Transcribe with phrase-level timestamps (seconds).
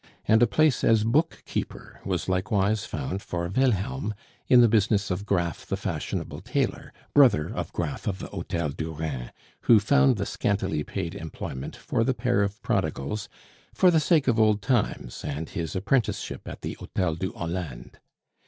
[0.27, 4.15] And a place as book keeper was likewise found for Wilhelm,
[4.47, 8.93] in the business of Graff the fashionable tailor, brother of Graff of the Hotel du
[8.93, 9.29] Rhin,
[9.65, 13.29] who found the scantily paid employment for the pair of prodigals,
[13.75, 17.99] for the sake of old times, and his apprenticeship at the Hotel de Hollande.